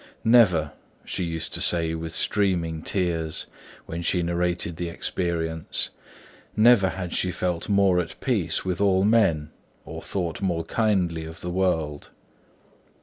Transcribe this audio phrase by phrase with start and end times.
[0.23, 0.71] Never
[1.05, 3.45] (she used to say, with streaming tears,
[3.85, 5.91] when she narrated that experience),
[6.57, 9.51] never had she felt more at peace with all men
[9.85, 12.09] or thought more kindly of the world.